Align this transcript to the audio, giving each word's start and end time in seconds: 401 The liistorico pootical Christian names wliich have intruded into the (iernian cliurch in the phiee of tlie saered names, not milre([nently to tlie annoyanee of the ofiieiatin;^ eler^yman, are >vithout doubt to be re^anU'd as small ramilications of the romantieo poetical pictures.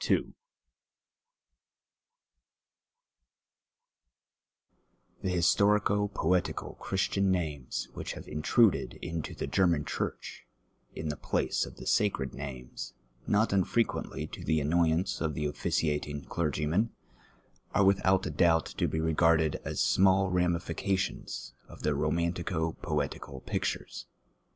401 0.03 0.33
The 5.21 5.37
liistorico 5.37 6.09
pootical 6.11 6.79
Christian 6.79 7.29
names 7.29 7.87
wliich 7.93 8.13
have 8.13 8.27
intruded 8.27 8.95
into 9.03 9.35
the 9.35 9.47
(iernian 9.47 9.83
cliurch 9.85 10.39
in 10.95 11.09
the 11.09 11.15
phiee 11.17 11.67
of 11.67 11.75
tlie 11.75 11.87
saered 11.87 12.33
names, 12.33 12.93
not 13.27 13.49
milre([nently 13.51 14.25
to 14.31 14.41
tlie 14.41 14.59
annoyanee 14.65 15.21
of 15.21 15.35
the 15.35 15.45
ofiieiatin;^ 15.45 16.25
eler^yman, 16.25 16.89
are 17.75 17.83
>vithout 17.83 18.35
doubt 18.35 18.65
to 18.65 18.87
be 18.87 18.97
re^anU'd 18.97 19.57
as 19.63 19.79
small 19.79 20.31
ramilications 20.31 21.51
of 21.67 21.83
the 21.83 21.91
romantieo 21.93 22.71
poetical 22.81 23.41
pictures. 23.41 24.07